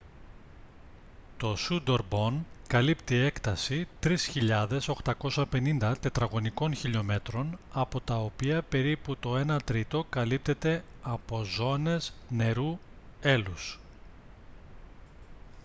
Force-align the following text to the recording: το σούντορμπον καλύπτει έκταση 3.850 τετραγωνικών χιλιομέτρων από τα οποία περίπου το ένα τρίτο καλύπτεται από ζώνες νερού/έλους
το 1.37 1.55
σούντορμπον 1.55 2.45
καλύπτει 2.67 3.15
έκταση 3.15 3.87
3.850 4.03 5.95
τετραγωνικών 6.01 6.73
χιλιομέτρων 6.75 7.59
από 7.73 7.99
τα 8.01 8.15
οποία 8.17 8.61
περίπου 8.61 9.15
το 9.17 9.37
ένα 9.37 9.59
τρίτο 9.59 10.05
καλύπτεται 10.09 10.83
από 11.01 11.43
ζώνες 11.43 12.13
νερού/έλους 12.29 13.79